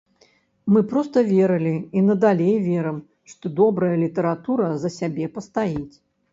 Мы 0.75 0.79
проста 0.93 1.21
верылі 1.33 1.73
і 2.01 2.03
надалей 2.07 2.57
верым, 2.69 2.97
што 3.35 3.45
добрая 3.63 3.93
літаратура 4.07 4.73
за 4.85 4.95
сябе 4.99 5.33
пастаіць. 5.41 5.91